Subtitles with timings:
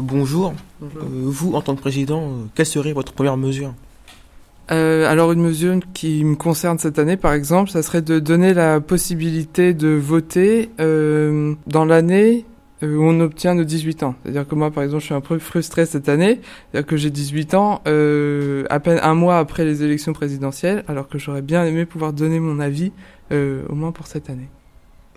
[0.00, 0.54] bonjour.
[0.80, 3.74] vous, en tant que président, quelle serait votre première mesure
[4.68, 8.80] alors une mesure qui me concerne cette année, par exemple, ça serait de donner la
[8.80, 12.46] possibilité de voter dans l'année
[12.82, 14.14] euh, où on obtient nos 18 ans.
[14.22, 16.40] C'est-à-dire que moi, par exemple, je suis un peu frustré cette année,
[16.70, 21.08] c'est-à-dire que j'ai 18 ans euh, à peine un mois après les élections présidentielles, alors
[21.08, 22.92] que j'aurais bien aimé pouvoir donner mon avis,
[23.30, 24.48] euh, au moins pour cette année.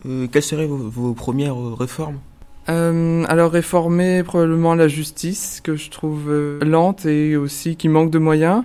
[0.06, 2.20] Euh, quelles seraient vos, vos premières réformes
[2.70, 8.20] euh, alors réformer probablement la justice que je trouve lente et aussi qui manque de
[8.20, 8.64] moyens.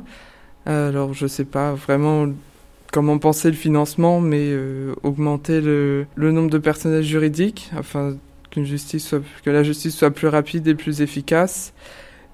[0.66, 2.26] Alors je sais pas vraiment
[2.92, 4.54] comment penser le financement, mais
[5.02, 8.16] augmenter le, le nombre de personnels juridiques, enfin
[8.50, 11.72] qu'une justice soit, que la justice soit plus rapide et plus efficace.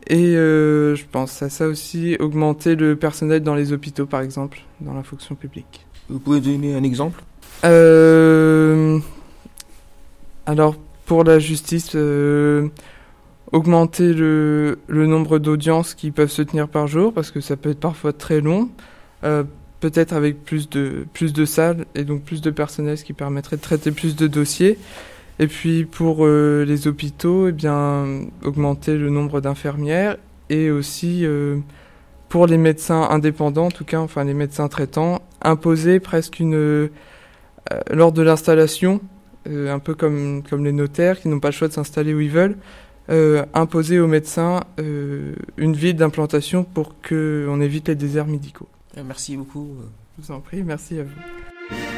[0.09, 4.61] Et euh, je pense à ça aussi, augmenter le personnel dans les hôpitaux, par exemple,
[4.81, 5.85] dans la fonction publique.
[6.09, 7.23] Vous pouvez donner un exemple?
[7.65, 9.01] Euh,
[10.47, 10.77] Alors,
[11.07, 12.69] pour la justice, euh,
[13.53, 17.81] augmenter le, nombre d'audiences qui peuvent se tenir par jour, parce que ça peut être
[17.81, 18.69] parfois très long.
[19.25, 19.45] Euh,
[19.81, 23.63] peut-être avec plus de, plus salles et donc plus de personnel, ce qui permettrait de
[23.63, 24.79] traiter plus de dossiers.
[25.39, 27.69] Et puis pour euh, les hôpitaux, eh
[28.45, 30.17] augmenter le nombre d'infirmières
[30.51, 31.25] et aussi
[32.29, 36.89] pour les médecins indépendants, en tout cas, enfin les médecins traitants, imposer presque une
[37.91, 39.01] lors de l'installation,
[39.47, 42.31] un peu comme comme les notaires qui n'ont pas le choix de s'installer où ils
[42.31, 42.57] veulent,
[43.55, 48.69] imposer aux médecins une ville d'implantation pour qu'on évite les déserts médicaux.
[49.05, 49.77] Merci beaucoup.
[50.19, 51.96] Je vous en prie, merci à vous.